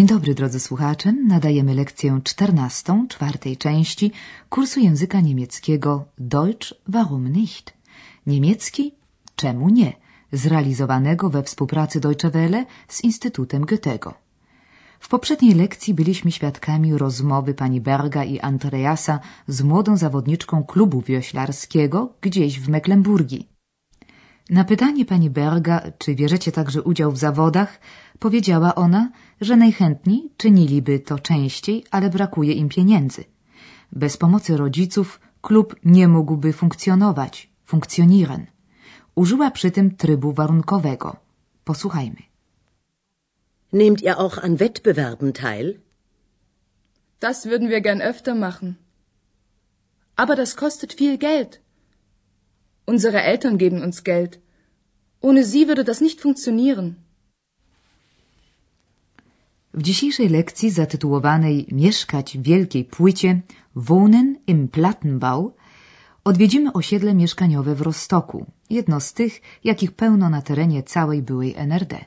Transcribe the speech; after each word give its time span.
Dzień 0.00 0.08
dobry, 0.08 0.34
drodzy 0.34 0.60
słuchacze. 0.60 1.12
Nadajemy 1.12 1.74
lekcję 1.74 2.20
czternastą, 2.24 3.08
czwartej 3.08 3.56
części 3.56 4.12
kursu 4.48 4.80
języka 4.80 5.20
niemieckiego 5.20 6.04
Deutsch 6.18 6.74
warum 6.88 7.28
nicht? 7.28 7.72
Niemiecki 8.26 8.94
czemu 9.36 9.68
nie? 9.68 9.92
Zrealizowanego 10.32 11.30
we 11.30 11.42
współpracy 11.42 12.00
Deutsche 12.00 12.30
Welle 12.30 12.66
z 12.88 13.04
Instytutem 13.04 13.64
Goethego. 13.64 14.14
W 15.00 15.08
poprzedniej 15.08 15.54
lekcji 15.54 15.94
byliśmy 15.94 16.32
świadkami 16.32 16.98
rozmowy 16.98 17.54
pani 17.54 17.80
Berga 17.80 18.24
i 18.24 18.40
Andreasa 18.40 19.20
z 19.48 19.62
młodą 19.62 19.96
zawodniczką 19.96 20.64
klubu 20.64 21.00
wioślarskiego 21.00 22.12
gdzieś 22.20 22.60
w 22.60 22.68
Mecklenburgii. 22.68 23.59
Na 24.50 24.64
pytanie 24.64 25.04
pani 25.04 25.30
Berga, 25.30 25.82
czy 25.98 26.14
bierzecie 26.14 26.52
także 26.52 26.82
udział 26.82 27.12
w 27.12 27.18
zawodach, 27.18 27.80
powiedziała 28.18 28.74
ona, 28.74 29.10
że 29.40 29.56
najchętniej 29.56 30.30
czyniliby 30.36 31.00
to 31.00 31.18
częściej, 31.18 31.84
ale 31.90 32.10
brakuje 32.10 32.52
im 32.52 32.68
pieniędzy. 32.68 33.24
Bez 33.92 34.16
pomocy 34.16 34.56
rodziców 34.56 35.20
klub 35.40 35.76
nie 35.84 36.08
mógłby 36.08 36.52
funkcjonować, 36.52 37.50
funktionieren. 37.64 38.46
Użyła 39.14 39.50
przy 39.50 39.70
tym 39.70 39.96
trybu 39.96 40.32
warunkowego. 40.32 41.16
Posłuchajmy. 41.64 42.22
Nehmt 43.72 44.02
ihr 44.02 44.14
auch 44.18 44.38
an 44.44 44.56
Wettbewerben 44.56 45.32
teil? 45.32 45.78
Das 47.20 47.46
würden 47.46 47.68
wir 47.68 47.80
gern 47.80 48.00
öfter 48.00 48.34
machen. 48.34 48.74
Aber 50.16 50.36
das 50.36 50.56
kostet 50.56 50.92
viel 50.92 51.18
Geld. 51.18 51.59
Unsere 52.92 53.20
Eltern 53.32 53.56
geben 53.56 53.80
uns 53.86 53.98
Geld. 54.10 54.32
Ohne 55.26 55.42
sie 55.44 55.68
würde 55.68 55.84
das 55.90 56.00
nicht 56.06 56.18
funktionieren. 56.20 56.86
W 59.74 59.82
dzisiejszej 59.82 60.28
lekcji 60.28 60.70
zatytułowanej 60.70 61.66
Mieszkać 61.72 62.38
w 62.38 62.42
wielkiej 62.42 62.84
płycie 62.84 63.40
Wohnen 63.76 64.28
im 64.46 64.68
Plattenbau 64.68 65.52
odwiedzimy 66.24 66.72
osiedle 66.72 67.14
mieszkaniowe 67.14 67.74
w 67.74 67.80
Rostoku, 67.80 68.46
jedno 68.70 69.00
z 69.00 69.12
tych, 69.12 69.40
jakich 69.64 69.92
pełno 69.92 70.30
na 70.30 70.42
terenie 70.42 70.82
całej 70.82 71.22
byłej 71.22 71.54
NRD. 71.56 72.04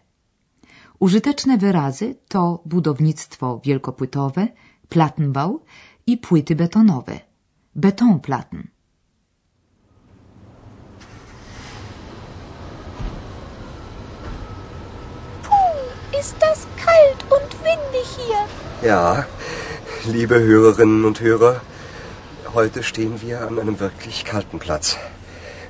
Użyteczne 0.99 1.57
wyrazy 1.57 2.15
to 2.27 2.61
budownictwo 2.65 3.61
wielkopłytowe, 3.65 4.47
Plattenbau 4.89 5.59
i 6.07 6.17
płyty 6.17 6.55
betonowe, 6.55 7.19
Betonplatten. 7.75 8.72
Ist 16.23 16.35
das 16.39 16.67
kalt 16.77 17.21
und 17.29 17.51
windig 17.65 18.07
hier. 18.15 18.87
Ja, 18.87 19.25
liebe 20.05 20.39
Hörerinnen 20.39 21.03
und 21.03 21.19
Hörer, 21.19 21.59
heute 22.53 22.81
stehen 22.81 23.21
wir 23.21 23.41
an 23.41 23.59
einem 23.59 23.81
wirklich 23.81 24.23
kalten 24.23 24.57
Platz. 24.57 24.95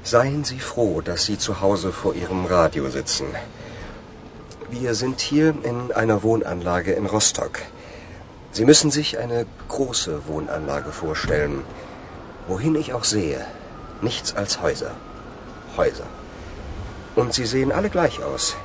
Seien 0.03 0.43
Sie 0.43 0.59
froh, 0.59 1.01
dass 1.01 1.25
Sie 1.25 1.39
zu 1.39 1.59
Hause 1.59 1.91
vor 1.91 2.13
Ihrem 2.13 2.45
Radio 2.45 2.87
sitzen. 2.91 3.25
Wir 4.69 4.93
sind 4.93 5.21
hier 5.21 5.55
in 5.63 5.91
einer 5.91 6.21
Wohnanlage 6.21 6.91
in 6.93 7.07
Rostock. 7.07 7.57
Sie 8.51 8.65
müssen 8.65 8.91
sich 8.91 9.17
eine 9.17 9.47
große 9.69 10.27
Wohnanlage 10.27 10.91
vorstellen. 10.91 11.63
Wohin 12.47 12.75
ich 12.75 12.93
auch 12.93 13.05
sehe, 13.05 13.43
nichts 14.01 14.35
als 14.35 14.61
Häuser. 14.61 14.91
Häuser. 15.77 16.05
Und 17.15 17.33
sie 17.33 17.47
sehen 17.47 17.71
alle 17.71 17.89
gleich 17.89 18.21
aus. 18.21 18.55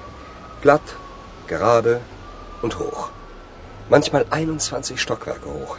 Glatt, 0.61 0.83
gerade 1.49 2.01
und 2.63 2.79
hoch. 2.79 3.11
Manchmal 3.89 4.27
21 4.31 5.01
Stockwerke 5.01 5.49
hoch. 5.49 5.77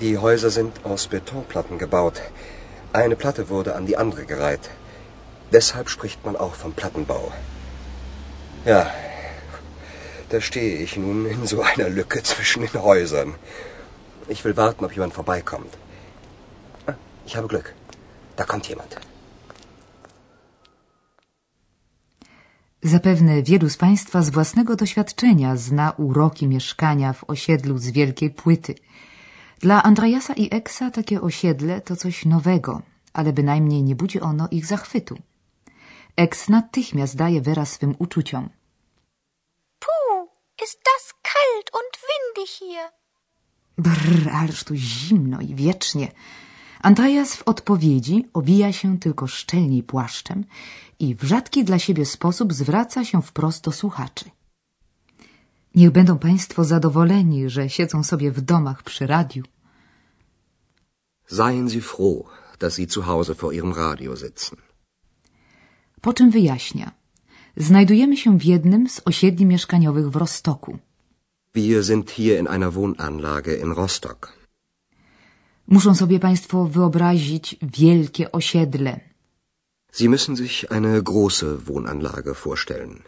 Die 0.00 0.18
Häuser 0.18 0.50
sind 0.50 0.84
aus 0.84 1.06
Betonplatten 1.06 1.78
gebaut. 1.78 2.20
Eine 2.92 3.16
Platte 3.16 3.48
wurde 3.48 3.74
an 3.76 3.86
die 3.86 3.96
andere 3.96 4.24
gereiht. 4.24 4.70
Deshalb 5.52 5.88
spricht 5.88 6.24
man 6.24 6.36
auch 6.36 6.54
vom 6.54 6.72
Plattenbau. 6.72 7.32
Ja, 8.64 8.90
da 10.30 10.40
stehe 10.40 10.78
ich 10.78 10.96
nun 10.96 11.26
in 11.26 11.46
so 11.46 11.62
einer 11.62 11.88
Lücke 11.88 12.22
zwischen 12.30 12.62
den 12.62 12.82
Häusern. 12.82 13.34
Ich 14.28 14.44
will 14.44 14.56
warten, 14.56 14.84
ob 14.84 14.92
jemand 14.92 15.14
vorbeikommt. 15.14 15.72
Ah, 16.86 16.94
ich 17.26 17.36
habe 17.36 17.48
Glück. 17.48 17.74
Da 18.36 18.44
kommt 18.44 18.68
jemand. 18.68 18.96
Zapewne 22.82 23.42
wielu 23.42 23.68
z 23.68 23.76
Państwa 23.76 24.22
z 24.22 24.30
własnego 24.30 24.76
doświadczenia 24.76 25.56
zna 25.56 25.90
uroki 25.90 26.48
mieszkania 26.48 27.12
w 27.12 27.24
osiedlu 27.24 27.78
z 27.78 27.90
wielkiej 27.90 28.30
płyty. 28.30 28.74
Dla 29.58 29.82
Andreasa 29.82 30.34
i 30.34 30.54
Eksa 30.54 30.90
takie 30.90 31.20
osiedle 31.20 31.80
to 31.80 31.96
coś 31.96 32.24
nowego, 32.24 32.82
ale 33.12 33.32
bynajmniej 33.32 33.82
nie 33.82 33.96
budzi 33.96 34.20
ono 34.20 34.48
ich 34.50 34.66
zachwytu. 34.66 35.18
Eks 36.16 36.48
natychmiast 36.48 37.16
daje 37.16 37.40
wyraz 37.40 37.72
swym 37.72 37.94
uczuciom. 37.98 38.48
Puh, 39.78 40.28
ist 40.64 40.80
das 40.84 41.14
kalt 41.22 41.70
und 41.78 41.92
windig 42.08 42.50
hier. 42.58 42.88
Brr, 43.78 44.30
ależ 44.32 44.64
tu 44.64 44.74
zimno 44.74 45.40
i 45.40 45.54
wiecznie. 45.54 46.08
Andreas 46.82 47.36
w 47.36 47.42
odpowiedzi 47.42 48.28
owija 48.32 48.72
się 48.72 48.98
tylko 48.98 49.26
szczelniej 49.26 49.82
płaszczem 49.82 50.44
i 50.98 51.14
w 51.14 51.22
rzadki 51.22 51.64
dla 51.64 51.78
siebie 51.78 52.06
sposób 52.06 52.52
zwraca 52.52 53.04
się 53.04 53.22
wprost 53.22 53.64
do 53.64 53.72
słuchaczy. 53.72 54.24
Niech 55.74 55.90
będą 55.90 56.18
Państwo 56.18 56.64
zadowoleni, 56.64 57.48
że 57.48 57.68
siedzą 57.68 58.04
sobie 58.04 58.32
w 58.32 58.40
domach 58.40 58.82
przy 58.82 59.06
radiu. 59.06 59.42
Seien 61.26 61.70
Sie 61.70 61.80
froh, 61.80 62.24
dass 62.58 62.74
Sie 62.74 62.86
zu 62.86 63.02
Hause 63.02 63.34
vor 63.34 63.54
Ihrem 63.54 63.72
Radio 63.72 64.16
sitzen. 64.16 64.56
Po 66.00 66.12
czym 66.12 66.30
wyjaśnia. 66.30 66.90
Znajdujemy 67.56 68.16
się 68.16 68.38
w 68.38 68.44
jednym 68.44 68.88
z 68.88 69.00
osiedli 69.04 69.46
mieszkaniowych 69.46 70.10
w 70.10 70.16
Rostoku. 70.16 70.78
Wir 71.54 71.84
sind 71.84 72.10
hier 72.10 72.40
in 72.40 72.48
einer 72.48 72.72
Wohnanlage 72.72 73.54
in 73.56 73.72
Rostock. 73.72 74.39
Muszą 75.70 75.94
sobie 75.94 76.18
Państwo 76.20 76.66
wyobrazić 76.66 77.56
wielkie 77.62 78.32
osiedle. 78.32 79.00
Sie 79.92 80.08
müssen 80.08 80.36
sich 80.36 80.72
eine 80.72 81.02
große 81.02 81.56
Wohnanlage 81.58 82.34
vorstellen. 82.34 83.02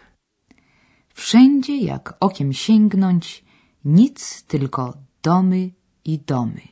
Wszędzie, 1.14 1.76
jak 1.76 2.14
okiem 2.20 2.52
sięgnąć, 2.52 3.44
nic, 3.84 4.42
tylko 4.42 4.94
domy 5.22 5.70
i 6.04 6.18
domy. 6.18 6.62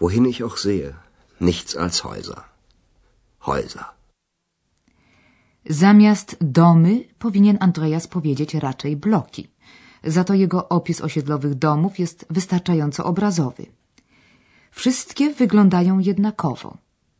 Wohin 0.00 0.26
ich 0.26 0.42
auch 0.42 0.58
sehe, 0.58 0.92
nichts 1.40 1.76
als 1.76 2.00
Häuser. 2.00 2.40
Häuser. 3.40 3.84
Zamiast 5.66 6.36
domy 6.40 7.04
powinien 7.18 7.56
Andreas 7.60 8.06
powiedzieć 8.06 8.54
raczej 8.54 8.96
bloki. 8.96 9.48
Za 10.04 10.24
to 10.24 10.34
jego 10.34 10.68
opis 10.68 11.00
osiedlowych 11.00 11.54
domów 11.54 11.98
jest 11.98 12.26
wystarczająco 12.30 13.04
obrazowy. 13.04 13.66
Wszystkie 14.76 15.34
wyglądają 15.34 15.98
jednakowo. 15.98 16.76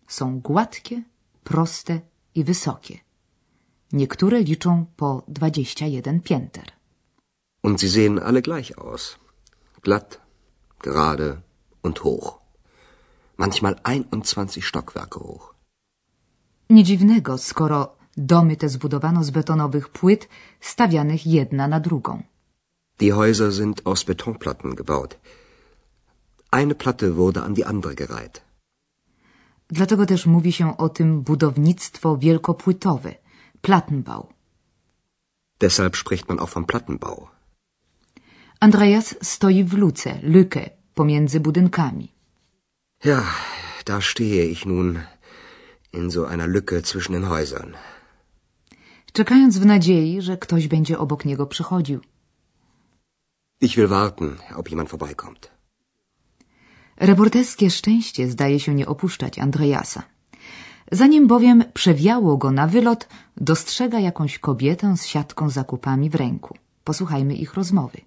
Są 0.08 0.40
gładkie, 0.40 1.02
proste 1.44 2.00
i 2.34 2.44
wysokie. 2.44 2.98
Niektóre 3.92 4.40
liczą 4.40 4.86
po 4.96 5.22
21 5.28 6.20
pięter. 6.20 6.64
Und 7.62 7.80
sie 7.80 7.88
sehen 7.88 8.18
alle 8.18 8.42
gleich 8.42 8.78
aus. 8.78 9.18
Glatt, 9.82 10.20
gerade 10.82 11.36
und 11.82 11.98
hoch. 11.98 12.38
Manchmal 13.38 13.74
21 13.82 14.64
Stockwerke 14.64 15.18
hoch. 15.20 15.54
Nie 16.70 16.84
dziwnego, 16.84 17.38
skoro 17.38 17.96
domy 18.16 18.56
te 18.56 18.68
zbudowano 18.68 19.24
z 19.24 19.30
betonowych 19.30 19.88
płyt 19.88 20.28
stawianych 20.60 21.26
jedna 21.26 21.68
na 21.68 21.80
drugą. 21.80 22.22
Die 22.98 23.14
Häuser 23.14 23.52
sind 23.52 23.80
aus 23.84 24.04
Betonplatten 24.04 24.74
gebaut. 24.74 25.18
Eine 26.60 26.74
Platte 26.82 27.08
wurde 27.20 27.40
an 27.42 27.54
die 27.54 27.66
andere 27.72 27.94
gereiht. 28.02 28.36
Dlatego 29.68 30.06
też 30.06 30.26
mówi 30.26 30.52
się 30.52 30.76
o 30.76 30.88
tym 30.88 31.22
budownictwo 31.22 32.16
wielkopłytowe, 32.16 33.14
Plattenbau. 33.60 34.22
Deshalb 35.60 35.96
spricht 35.96 36.28
man 36.28 36.38
auch 36.38 36.50
vom 36.50 36.64
Plattenbau. 36.64 37.28
Andreas 38.60 39.14
stoi 39.22 39.64
w 39.64 39.72
luce, 39.74 40.20
Lücke, 40.22 40.70
pomiędzy 40.94 41.40
budynkami. 41.40 42.12
Ja, 43.04 43.22
da 43.84 44.00
stehe 44.00 44.44
ich 44.44 44.66
nun 44.66 45.00
in 45.92 46.10
so 46.10 46.26
einer 46.26 46.48
Lücke 46.48 46.82
zwischen 46.82 47.12
den 47.12 47.24
Häusern. 47.24 47.74
Czekając 49.12 49.58
w 49.58 49.66
nadziei, 49.66 50.22
że 50.22 50.36
ktoś 50.36 50.68
będzie 50.68 50.98
obok 50.98 51.24
niego 51.24 51.46
przychodził. 51.46 52.00
Ich 53.60 53.76
will 53.76 53.88
warten, 53.88 54.36
ob 54.56 54.70
jemand 54.70 54.90
vorbeikommt. 54.90 55.55
Reporterskie 57.00 57.70
szczęście 57.70 58.28
zdaje 58.28 58.60
się 58.60 58.74
nie 58.74 58.86
opuszczać 58.86 59.38
Andreasa. 59.38 60.02
Zanim 60.92 61.26
bowiem 61.26 61.64
przewiało 61.74 62.36
go 62.36 62.50
na 62.50 62.66
wylot, 62.66 63.08
dostrzega 63.36 64.00
jakąś 64.00 64.38
kobietę 64.38 64.96
z 64.96 65.06
siatką 65.06 65.50
zakupami 65.50 66.10
w 66.10 66.14
ręku. 66.14 66.56
Posłuchajmy 66.84 67.34
ich 67.34 67.54
rozmowy. 67.54 68.00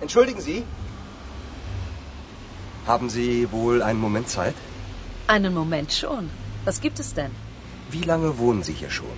Entschuldigen 0.00 0.42
Sie, 0.42 0.62
haben 2.86 3.10
Sie 3.10 3.46
wohl 3.52 3.82
einen 3.82 4.00
Moment 4.00 4.28
Zeit? 4.28 4.54
Einen 5.28 5.54
Moment 5.54 5.92
schon. 5.92 6.28
Was 6.66 6.80
gibt 6.80 7.00
es 7.00 7.12
denn? 7.12 7.30
Wie 7.92 8.06
lange 8.06 8.38
wohnen 8.38 8.62
Sie 8.62 8.74
hier 8.74 8.90
schon? 8.90 9.16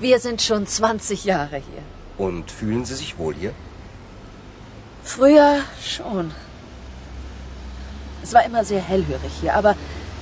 Wir 0.00 0.18
sind 0.18 0.42
schon 0.42 0.66
20 0.66 1.24
Jahre 1.24 1.56
hier. 1.58 1.82
Und 2.18 2.50
fühlen 2.50 2.84
Sie 2.84 2.94
sich 2.94 3.18
wohl 3.18 3.34
hier? 3.34 3.52
Früher 5.04 5.60
schon. 5.82 6.32
Es 8.22 8.32
war 8.32 8.44
immer 8.44 8.64
sehr 8.64 8.80
hellhörig 8.80 9.32
hier, 9.40 9.54
aber 9.54 9.76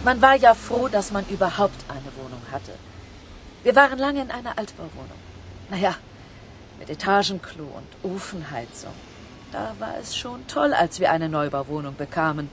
man 0.04 0.20
war 0.20 0.34
ja 0.34 0.54
froh, 0.54 0.88
dass 0.88 1.12
man 1.12 1.24
überhaupt 1.28 1.84
eine 1.88 2.10
Wohnung 2.16 2.42
hatte. 2.50 2.72
Wir 3.62 3.76
waren 3.76 3.98
lange 3.98 4.22
in 4.22 4.30
einer 4.32 4.58
Altbauwohnung. 4.58 5.20
Naja, 5.70 5.94
mit 6.80 6.90
Etagenklo 6.90 7.64
und 7.64 8.12
Ofenheizung. 8.12 8.92
Da 9.52 9.76
war 9.78 9.94
es 10.00 10.16
schon 10.16 10.46
toll, 10.48 10.74
als 10.74 10.98
wir 10.98 11.12
eine 11.12 11.28
Neubauwohnung 11.28 11.94
bekamen. 11.94 12.50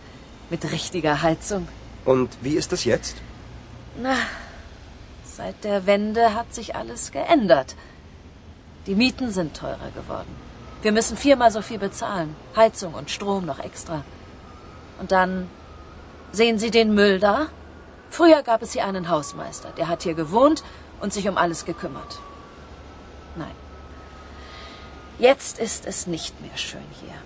Mit 0.51 0.71
richtiger 0.71 1.21
Heizung. 1.23 1.67
Und 2.05 2.37
wie 2.41 2.55
ist 2.55 2.71
es 2.73 2.83
jetzt? 2.83 3.17
Na, 4.01 4.15
seit 5.23 5.63
der 5.63 5.87
Wende 5.87 6.35
hat 6.35 6.53
sich 6.53 6.75
alles 6.75 7.11
geändert. 7.11 7.75
Die 8.85 8.95
Mieten 8.95 9.31
sind 9.31 9.57
teurer 9.57 9.91
geworden. 9.95 10.48
Wir 10.81 10.91
müssen 10.91 11.17
viermal 11.17 11.51
so 11.51 11.61
viel 11.61 11.79
bezahlen. 11.79 12.35
Heizung 12.55 12.93
und 12.93 13.09
Strom 13.09 13.45
noch 13.45 13.59
extra. 13.59 14.03
Und 14.99 15.11
dann 15.11 15.49
sehen 16.31 16.57
Sie 16.59 16.71
den 16.71 16.93
Müll 16.93 17.19
da? 17.19 17.47
Früher 18.09 18.41
gab 18.43 18.61
es 18.61 18.71
hier 18.73 18.85
einen 18.85 19.09
Hausmeister, 19.09 19.69
der 19.77 19.87
hat 19.87 20.03
hier 20.03 20.13
gewohnt 20.13 20.63
und 21.01 21.13
sich 21.13 21.27
um 21.29 21.37
alles 21.37 21.65
gekümmert. 21.65 22.19
Nein. 23.35 23.55
Jetzt 25.19 25.59
ist 25.59 25.85
es 25.85 26.07
nicht 26.07 26.41
mehr 26.41 26.57
schön 26.57 26.89
hier. 27.01 27.17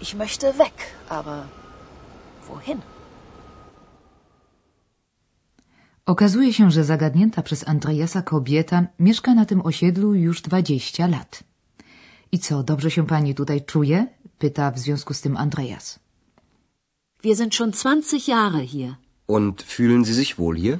Ich 0.00 0.14
möchte 0.14 0.58
weg, 0.58 0.76
aber 1.08 1.38
wohin? 2.48 2.82
Okazuje 6.06 6.52
się, 6.52 6.70
że 6.70 6.84
zagadnięta 6.84 7.42
przez 7.42 7.68
Andreasa 7.68 8.22
kobieta 8.22 8.86
mieszka 8.98 9.34
na 9.34 9.46
tym 9.46 9.60
osiedlu 9.66 10.14
już 10.14 10.42
dwadzieścia 10.42 11.06
lat. 11.06 11.49
I 12.32 12.38
co, 12.38 12.62
dobrze 12.62 12.90
się 12.90 13.06
pani 13.06 13.34
tutaj 13.34 13.64
czuje? 13.64 14.06
pyta 14.38 14.70
w 14.70 14.78
związku 14.78 15.14
z 15.14 15.20
tym 15.20 15.36
Andreas. 15.36 15.98
Wir 17.22 17.36
sind 17.36 17.54
schon 17.54 17.70
20 17.70 18.16
Jahre 18.32 18.66
hier. 18.66 18.94
Und 19.26 19.62
fühlen 19.62 20.04
Sie 20.04 20.14
sich 20.14 20.36
wohl 20.36 20.56
hier? 20.56 20.78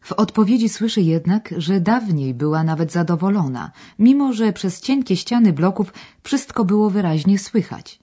W 0.00 0.12
odpowiedzi 0.12 0.68
słyszy 0.68 1.00
jednak, 1.02 1.54
że 1.56 1.80
dawniej 1.80 2.34
była 2.34 2.64
nawet 2.64 2.92
zadowolona, 2.92 3.70
mimo 3.98 4.32
że 4.32 4.52
przez 4.52 4.80
cienkie 4.80 5.16
ściany 5.16 5.52
bloków 5.52 5.92
wszystko 6.22 6.64
było 6.64 6.90
wyraźnie 6.90 7.38
słychać. 7.38 7.98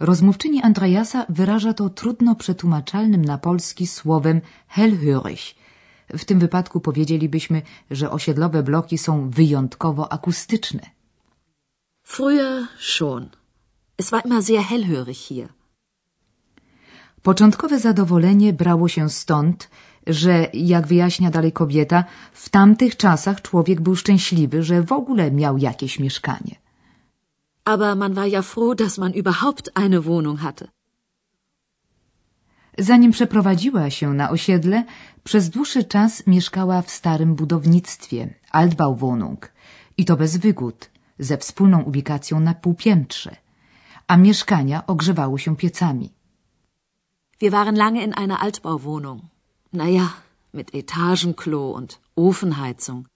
Rozmówczyni 0.00 0.62
Andreasa 0.62 1.26
wyraża 1.28 1.72
to 1.74 1.90
trudno 1.90 2.34
przetłumaczalnym 2.34 3.24
na 3.24 3.38
polski 3.38 3.86
słowem 3.86 4.40
hellhörig. 4.76 5.54
W 6.08 6.24
tym 6.24 6.38
wypadku 6.38 6.80
powiedzielibyśmy, 6.80 7.62
że 7.90 8.10
osiedlowe 8.10 8.62
bloki 8.62 8.98
są 8.98 9.30
wyjątkowo 9.30 10.12
akustyczne. 10.12 10.97
Früher 12.18 12.66
schon. 12.94 13.24
Es 13.96 14.10
war 14.12 14.24
immer 14.26 14.42
sehr 14.42 14.62
hellhörig 14.70 15.18
hier. 15.28 15.48
Początkowe 17.22 17.78
zadowolenie 17.78 18.52
brało 18.52 18.88
się 18.88 19.10
stąd, 19.10 19.70
że, 20.06 20.48
jak 20.52 20.86
wyjaśnia 20.86 21.30
dalej 21.30 21.52
kobieta, 21.52 22.04
w 22.32 22.48
tamtych 22.48 22.96
czasach 22.96 23.42
człowiek 23.42 23.80
był 23.80 23.96
szczęśliwy, 23.96 24.62
że 24.62 24.82
w 24.82 24.92
ogóle 24.92 25.30
miał 25.30 25.58
jakieś 25.58 25.98
mieszkanie. 25.98 26.54
Aber 27.64 27.96
man 27.96 28.14
war 28.14 28.28
ja 28.28 28.42
froh, 28.42 28.76
dass 28.76 28.98
man 28.98 29.12
überhaupt 29.12 29.70
eine 29.74 30.00
Wohnung 30.00 30.40
hatte. 30.40 30.68
Zanim 32.78 33.12
przeprowadziła 33.12 33.90
się 33.90 34.14
na 34.14 34.30
osiedle, 34.30 34.84
przez 35.24 35.50
dłuższy 35.50 35.84
czas 35.84 36.26
mieszkała 36.26 36.82
w 36.82 36.90
starym 36.90 37.34
budownictwie, 37.34 38.34
Altbauwohnung, 38.50 39.52
i 39.96 40.04
to 40.04 40.16
bez 40.16 40.36
wygód, 40.36 40.90
ze 41.18 41.38
wspólną 41.38 41.82
ubikacją 41.82 42.40
na 42.40 42.54
półpiętrze, 42.54 43.36
a 44.06 44.16
mieszkania 44.16 44.86
ogrzewały 44.86 45.38
się 45.38 45.56
piecami. 45.56 46.10
Wir 47.40 47.50
waren 47.50 47.76
lange 47.76 48.02
in 48.04 48.14
einer 48.14 48.38
Altbauwohnung. 48.40 49.22
Naja, 49.72 50.12
mit 50.54 50.74
Etagenklo 50.74 51.70
und 51.70 52.00
Ofenheizung. 52.16 53.06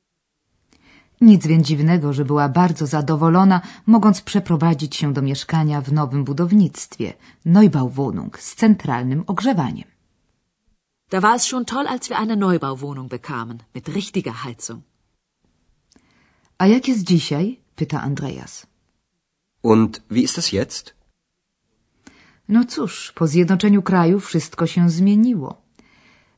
Nic 1.21 1.47
więc 1.47 1.67
dziwnego, 1.67 2.13
że 2.13 2.25
była 2.25 2.49
bardzo 2.49 2.87
zadowolona, 2.87 3.61
mogąc 3.87 4.21
przeprowadzić 4.21 4.97
się 4.97 5.13
do 5.13 5.23
mieszkania 5.23 5.81
w 5.81 5.93
nowym 5.93 6.25
budownictwie, 6.25 7.13
Neubauwohnung, 7.45 8.39
z 8.39 8.55
centralnym 8.55 9.25
ogrzewaniem. 9.27 9.89
Da 11.11 11.21
war 11.21 11.37
es 11.37 11.47
schon 11.47 11.65
toll, 11.65 11.89
als 11.89 12.09
wir 12.09 12.19
eine 12.19 12.37
Neubauwohnung 12.37 13.09
bekamen, 13.09 13.59
mit 13.75 13.89
richtiger 13.89 14.35
Heizung. 14.35 14.83
A 16.59 16.67
jak 16.67 16.89
jest 16.89 17.05
dzisiaj? 17.05 17.62
Pyta 17.83 17.99
Andreas. 18.11 18.53
Und 19.71 19.91
wie 20.15 20.23
ist 20.29 20.39
es 20.39 20.49
jetzt? 20.59 20.85
No 22.49 22.65
cóż, 22.65 23.13
po 23.19 23.27
zjednoczeniu 23.27 23.83
kraju 23.83 24.21
wszystko 24.21 24.67
się 24.67 24.91
zmieniło. 24.91 25.51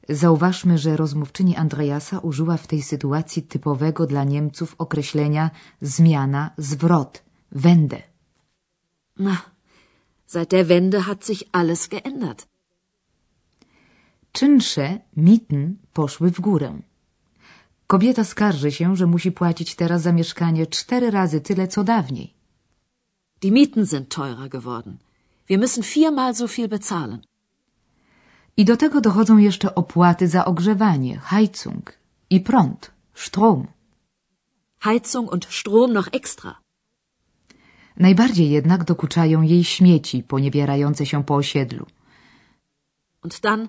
Zauważmy, 0.08 0.78
że 0.78 0.96
rozmówczyni 0.96 1.56
Andreasa 1.56 2.18
użyła 2.18 2.56
w 2.56 2.66
tej 2.66 2.82
sytuacji 2.82 3.42
typowego 3.42 4.06
dla 4.06 4.24
Niemców 4.24 4.74
określenia 4.78 5.50
zmiana, 5.80 6.50
zwrot, 6.58 7.22
wende. 7.52 8.02
Na, 9.18 9.36
seit 10.26 10.50
der 10.50 10.66
Wende 10.66 11.00
hat 11.00 11.24
sich 11.24 11.42
alles 11.52 11.88
geändert. 11.88 12.46
Czynsze, 14.32 14.98
mitten, 15.16 15.76
poszły 15.92 16.30
w 16.30 16.40
górę. 16.40 16.70
Kobieta 17.94 18.24
skarży 18.24 18.72
się, 18.72 18.96
że 18.96 19.06
musi 19.06 19.32
płacić 19.32 19.74
teraz 19.74 20.02
za 20.02 20.12
mieszkanie 20.12 20.66
cztery 20.66 21.10
razy 21.10 21.40
tyle, 21.40 21.68
co 21.68 21.84
dawniej. 21.84 22.34
Die 23.42 23.52
Mieten 23.52 23.86
sind 23.86 24.08
teurer 24.08 24.48
geworden. 24.48 24.96
Wir 25.48 25.58
müssen 25.58 25.82
viermal 25.82 26.34
so 26.34 26.48
viel 26.48 26.68
bezahlen. 26.68 27.20
I 28.56 28.64
do 28.64 28.76
tego 28.76 29.00
dochodzą 29.00 29.38
jeszcze 29.38 29.74
opłaty 29.74 30.28
za 30.28 30.44
ogrzewanie, 30.44 31.18
Heizung 31.18 31.92
i 32.30 32.40
prąd, 32.40 32.90
Strom. 33.14 33.66
Heizung 34.78 35.32
und 35.32 35.46
Strom 35.50 35.92
noch 35.92 36.08
extra. 36.12 36.60
Najbardziej 37.96 38.50
jednak 38.50 38.84
dokuczają 38.84 39.42
jej 39.42 39.64
śmieci 39.64 40.22
poniewierające 40.22 41.06
się 41.06 41.24
po 41.24 41.34
osiedlu. 41.34 41.86
Und 43.22 43.40
dann 43.40 43.68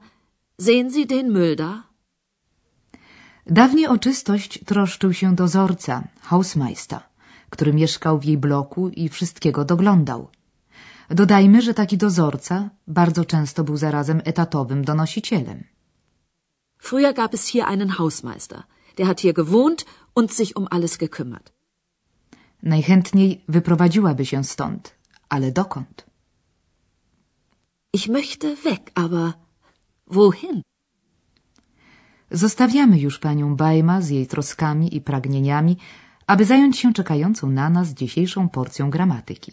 sehen 0.61 0.91
Sie 0.91 1.05
den 1.05 1.31
Müll 1.31 1.55
da? 1.55 1.94
Dawniej 3.47 3.87
o 3.87 3.97
czystość 3.97 4.59
troszczył 4.65 5.13
się 5.13 5.35
dozorca, 5.35 6.03
Hausmeister, 6.21 7.01
który 7.49 7.73
mieszkał 7.73 8.19
w 8.19 8.25
jej 8.25 8.37
bloku 8.37 8.89
i 8.89 9.09
wszystkiego 9.09 9.65
doglądał. 9.65 10.27
Dodajmy, 11.09 11.61
że 11.61 11.73
taki 11.73 11.97
dozorca 11.97 12.69
bardzo 12.87 13.25
często 13.25 13.63
był 13.63 13.77
zarazem 13.77 14.21
etatowym 14.25 14.85
donosicielem. 14.85 15.63
Früher 16.81 17.13
gab 17.13 17.33
es 17.33 17.47
hier 17.47 17.65
einen 17.65 17.89
Hausmeister. 17.89 18.63
Der 18.97 19.07
hat 19.07 19.21
hier 19.21 19.33
gewohnt 19.33 19.85
und 20.15 20.33
sich 20.33 20.55
um 20.57 20.67
alles 20.71 20.97
gekümmert. 20.97 21.51
Najchętniej 22.63 23.43
wyprowadziłaby 23.47 24.25
się 24.25 24.43
stąd, 24.43 24.95
ale 25.29 25.51
dokąd? 25.51 26.05
Ich 27.93 28.07
möchte 28.07 28.55
weg, 28.55 28.91
aber 28.95 29.33
wohin? 30.07 30.61
Zostawiamy 32.31 32.99
już 32.99 33.19
panią 33.19 33.55
Bajma 33.55 34.01
z 34.01 34.09
jej 34.09 34.27
troskami 34.27 34.95
i 34.95 35.01
pragnieniami, 35.01 35.77
aby 36.27 36.45
zająć 36.45 36.77
się 36.77 36.93
czekającą 36.93 37.49
na 37.49 37.69
nas 37.69 37.89
dzisiejszą 37.89 38.49
porcją 38.49 38.89
gramatyki. 38.89 39.51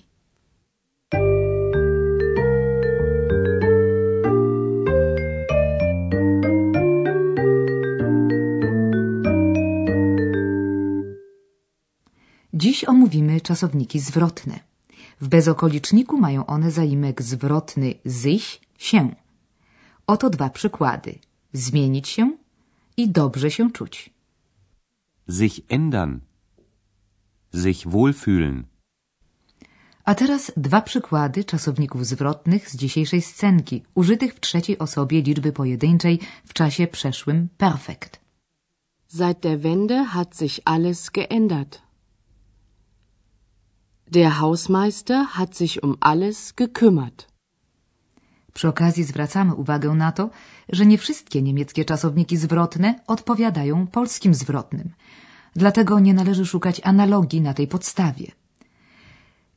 Dziś 12.55 12.85
omówimy 12.85 13.41
czasowniki 13.41 14.00
zwrotne. 14.00 14.61
W 15.21 15.29
bezokoliczniku 15.29 16.19
mają 16.19 16.47
one 16.47 16.71
zaimek 16.71 17.23
zwrotny 17.23 17.95
sich, 18.07 18.61
się. 18.79 19.14
Oto 20.07 20.31
dwa 20.31 20.50
przykłady. 20.50 21.19
Zmienić 21.52 22.09
się 22.09 22.42
i 22.97 23.09
dobrze 23.09 23.51
się 23.51 23.71
czuć. 23.73 24.11
Sich 25.29 25.61
ändern. 25.69 26.21
Sich 27.53 27.87
wohlfühlen. 27.87 28.65
A 30.05 30.15
teraz 30.15 30.53
dwa 30.57 30.83
przykłady 30.83 31.45
czasowników 31.45 32.07
zwrotnych 32.07 32.71
z 32.71 32.77
dzisiejszej 32.77 33.23
scenki, 33.23 33.83
użytych 33.95 34.35
w 34.35 34.41
trzeciej 34.41 34.79
osobie 34.79 35.23
liczby 35.23 35.53
pojedynczej 35.53 36.21
w 36.45 36.55
czasie 36.55 36.87
przeszłym 36.87 37.49
perfekt. 37.59 38.21
Seit 39.09 39.41
der 39.41 39.61
Wende 39.61 40.05
hat 40.05 40.37
sich 40.37 40.61
alles 40.65 41.11
geändert. 41.11 41.79
Der 44.11 44.41
Hausmeister 44.41 45.27
hat 45.27 45.57
sich 45.57 45.83
um 45.83 45.97
alles 46.01 46.55
gekümmert. 46.55 47.32
Przy 48.55 48.69
okazji 48.69 49.05
zwracamy 49.05 49.55
uwagę 49.55 49.95
na 49.95 50.13
to, 50.13 50.31
że 50.69 50.87
nie 50.87 50.99
wszystkie 50.99 51.43
niemieckie 51.43 51.85
czasowniki 51.85 52.37
zwrotne 52.37 53.01
odpowiadają 53.07 53.87
polskim 53.87 54.35
zwrotnym. 54.35 54.91
Dlatego 55.57 56.01
nie 56.01 56.15
należy 56.15 56.47
szukać 56.47 56.81
analogii 56.85 57.41
na 57.41 57.55
tej 57.55 57.67
podstawie. 57.67 58.27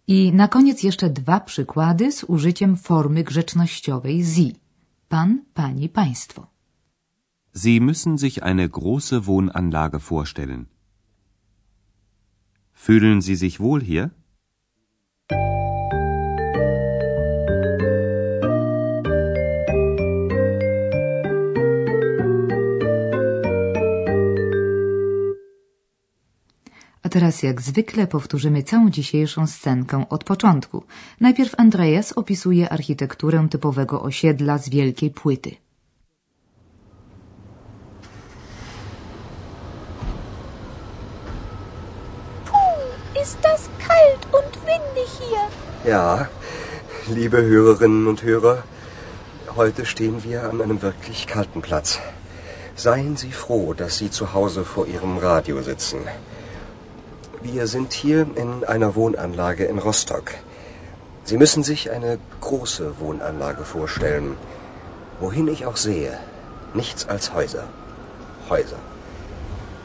I 0.08 0.32
na 0.34 0.48
koniec 0.48 0.84
jeszcze 0.84 1.10
dwa 1.10 1.40
przykłady 1.40 2.12
z 2.12 2.24
użyciem 2.24 2.78
formy 2.78 3.24
grzecznościowej 3.24 4.24
Sie. 4.24 4.52
Pan, 5.10 5.42
pani, 5.54 5.90
państwo. 5.90 6.48
Sie 7.56 7.80
müssen 7.82 8.18
sich 8.18 8.44
eine 8.44 8.68
große 8.70 9.22
Wohnanlage 9.26 10.00
vorstellen. 10.00 10.66
Fühlen 12.74 13.22
Sie 13.22 13.36
sich 13.36 13.60
wohl 13.60 13.82
hier? 13.82 14.10
Teraz 27.16 27.44
jak 27.44 27.62
zwykle 27.62 28.08
powtórzymy 28.08 28.64
całą 28.64 28.90
dzisiejszą 28.90 29.48
scenkę 29.48 30.06
od 30.10 30.24
początku. 30.24 30.84
Najpierw 31.22 31.56
Andreas 31.58 32.12
opisuje 32.12 32.70
architekturę 32.70 33.48
typowego 33.52 34.02
osiedla 34.02 34.58
z 34.58 34.70
wielkiej 34.70 35.12
płyty. 35.12 35.52
Puh, 42.46 43.22
ist 43.24 43.38
das 43.42 43.62
kalt 43.88 44.24
und 44.38 44.54
windig 44.68 45.10
hier. 45.20 45.44
Ja, 45.86 46.28
liebe 47.16 47.38
Hörerinnen 47.38 48.08
und 48.08 48.24
Hörer, 48.24 48.58
heute 49.56 49.86
stehen 49.86 50.24
wir 50.24 50.50
an 50.50 50.62
einem 50.62 50.82
wirklich 50.82 51.28
kalten 51.28 51.62
Platz. 51.62 52.00
Seien 52.76 53.16
Sie 53.16 53.32
froh, 53.32 53.74
dass 53.74 53.98
Sie 54.00 54.10
zu 54.10 54.34
Hause 54.34 54.66
vor 54.66 54.86
Ihrem 54.88 55.18
Radio 55.18 55.62
sitzen. 55.62 56.00
Wir 57.54 57.68
sind 57.68 57.94
hier 57.94 58.26
in 58.36 58.64
einer 58.64 58.96
Wohnanlage 58.96 59.66
in 59.66 59.78
Rostock. 59.78 60.32
Sie 61.26 61.38
müssen 61.38 61.62
sich 61.62 61.92
eine 61.92 62.18
große 62.42 63.00
Wohnanlage 63.00 63.64
vorstellen. 63.64 64.36
Wohin 65.20 65.48
ich 65.48 65.68
auch 65.68 65.78
sehe, 65.78 66.18
nichts 66.74 67.08
als 67.08 67.36
Häuser. 67.36 67.66
Häuser. 68.50 68.80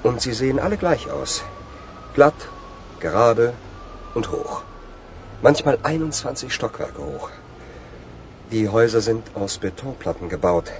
Und 0.03 0.23
sie 0.23 0.33
sehen 0.33 0.59
alle 0.59 0.79
gleich 0.79 1.11
aus. 1.11 1.43
Glatt, 2.15 2.49
gerade 2.99 3.53
und 4.15 4.33
hoch. 4.33 4.63
Manchmal 5.43 5.79
21 5.83 6.55
Stockwerke 6.55 7.03
hoch. 7.03 7.29
Die 8.51 8.71
Häuser 8.71 9.03
sind 9.03 9.37
aus 9.37 9.59
Betonplatten 9.59 10.31
gebaut. 10.31 10.73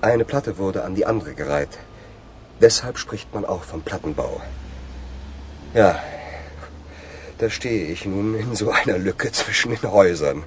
Eine 0.00 0.24
Platte 0.24 0.58
wurde 0.58 0.82
an 0.82 0.96
die 0.96 1.06
andere 1.06 1.34
gereiht. 1.34 1.78
Deshalb 2.60 2.98
spricht 2.98 3.32
man 3.32 3.44
auch 3.44 3.62
vom 3.62 3.82
Plattenbau. 3.82 4.40
Ja, 5.74 6.02
da 7.38 7.50
stehe 7.50 7.92
ich 7.92 8.06
nun 8.06 8.34
in 8.34 8.56
so 8.56 8.70
einer 8.70 8.98
Lücke 8.98 9.30
zwischen 9.32 9.70
den 9.70 9.90
Häusern. 9.90 10.44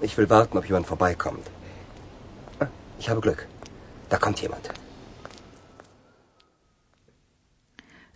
Ich 0.00 0.16
will 0.16 0.28
warten, 0.30 0.58
ob 0.58 0.64
jemand 0.66 0.86
vorbeikommt. 0.86 1.46
Ich 2.98 3.08
habe 3.10 3.20
Glück. 3.20 3.46
Da 4.08 4.18
kommt 4.18 4.40
jemand. 4.40 4.68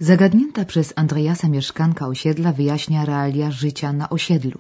Zagadnięta 0.01 0.65
przez 0.65 0.93
Andreasa 0.97 1.49
mieszkanka 1.49 2.07
osiedla 2.07 2.53
wyjaśnia 2.53 3.05
realia 3.05 3.51
życia 3.51 3.93
na 3.93 4.09
osiedlu. 4.09 4.59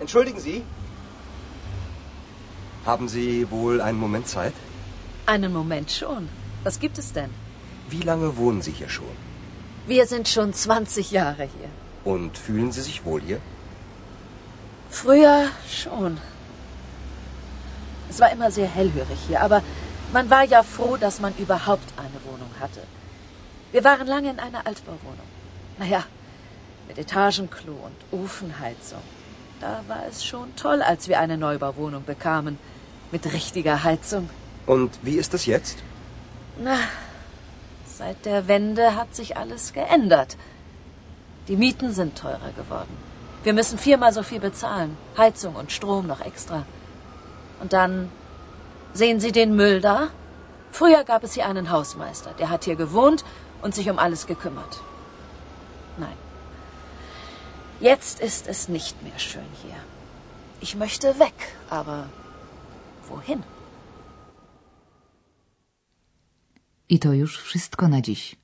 Entschuldigen 0.00 0.40
Sie. 0.40 0.62
Haben 2.86 3.08
Sie 3.08 3.46
wohl 3.50 3.80
einen 3.80 3.98
Moment 3.98 4.28
Zeit? 4.28 4.54
Einen 5.26 5.52
Moment 5.52 5.90
schon. 5.90 6.28
Was 6.64 6.78
gibt 6.78 6.98
es 6.98 7.12
denn? 7.12 7.41
Wie 7.92 8.00
lange 8.00 8.38
wohnen 8.38 8.62
Sie 8.62 8.72
hier 8.72 8.88
schon? 8.88 9.16
Wir 9.86 10.06
sind 10.06 10.26
schon 10.26 10.54
20 10.54 11.10
Jahre 11.10 11.42
hier. 11.42 11.70
Und 12.04 12.38
fühlen 12.38 12.72
Sie 12.72 12.80
sich 12.80 13.04
wohl 13.04 13.20
hier? 13.20 13.38
Früher 14.88 15.48
schon. 15.68 16.16
Es 18.08 18.18
war 18.18 18.32
immer 18.32 18.50
sehr 18.50 18.66
hellhörig 18.66 19.18
hier, 19.28 19.42
aber 19.42 19.62
man 20.10 20.30
war 20.30 20.44
ja 20.44 20.62
froh, 20.62 20.96
dass 20.96 21.20
man 21.20 21.34
überhaupt 21.36 21.92
eine 21.98 22.18
Wohnung 22.30 22.50
hatte. 22.60 22.82
Wir 23.72 23.84
waren 23.84 24.06
lange 24.06 24.30
in 24.30 24.38
einer 24.38 24.66
Altbauwohnung. 24.66 25.28
Naja, 25.78 26.04
mit 26.88 26.96
Etagenklo 26.96 27.72
und 27.72 28.20
Ofenheizung. 28.24 29.02
Da 29.60 29.82
war 29.86 30.02
es 30.08 30.24
schon 30.24 30.56
toll, 30.56 30.80
als 30.80 31.08
wir 31.08 31.20
eine 31.20 31.36
Neubauwohnung 31.36 32.04
bekamen. 32.04 32.58
Mit 33.10 33.30
richtiger 33.34 33.84
Heizung. 33.84 34.30
Und 34.64 34.98
wie 35.02 35.16
ist 35.16 35.34
es 35.34 35.44
jetzt? 35.44 35.78
Na, 36.58 36.78
seit 37.96 38.24
der 38.24 38.48
Wende 38.48 38.96
hat 38.96 39.14
sich 39.14 39.36
alles 39.36 39.72
geändert. 39.72 40.36
Die 41.48 41.56
Mieten 41.56 41.92
sind 41.92 42.16
teurer 42.18 42.52
geworden. 42.56 42.96
Wir 43.42 43.52
müssen 43.52 43.78
viermal 43.78 44.12
so 44.12 44.22
viel 44.22 44.40
bezahlen. 44.40 44.96
Heizung 45.18 45.56
und 45.56 45.72
Strom 45.72 46.06
noch 46.06 46.20
extra. 46.20 46.64
Und 47.60 47.72
dann 47.72 48.10
sehen 48.92 49.20
Sie 49.20 49.32
den 49.32 49.56
Müll 49.56 49.80
da? 49.80 50.08
Früher 50.70 51.04
gab 51.04 51.22
es 51.22 51.34
hier 51.34 51.46
einen 51.46 51.70
Hausmeister, 51.70 52.32
der 52.38 52.48
hat 52.48 52.64
hier 52.64 52.76
gewohnt 52.76 53.24
und 53.60 53.74
sich 53.74 53.90
um 53.90 53.98
alles 53.98 54.26
gekümmert. 54.26 54.80
Nein. 55.98 56.16
Jetzt 57.80 58.20
ist 58.20 58.48
es 58.48 58.68
nicht 58.68 59.02
mehr 59.02 59.18
schön 59.18 59.46
hier. 59.62 59.76
Ich 60.60 60.76
möchte 60.76 61.18
weg, 61.18 61.34
aber 61.68 62.04
wohin? 63.08 63.42
I 66.92 66.98
to 66.98 67.12
już 67.12 67.38
wszystko 67.38 67.88
na 67.88 68.00
dziś. 68.00 68.36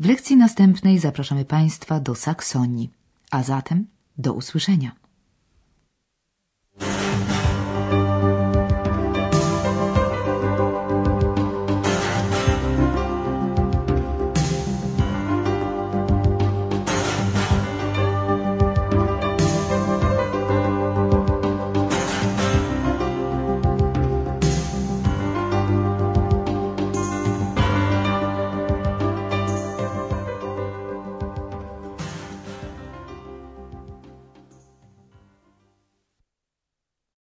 W 0.00 0.06
lekcji 0.06 0.36
następnej 0.36 0.98
zapraszamy 0.98 1.44
Państwa 1.44 2.00
do 2.00 2.14
Saksonii. 2.14 2.90
A 3.30 3.42
zatem 3.42 3.86
do 4.18 4.32
usłyszenia. 4.32 4.92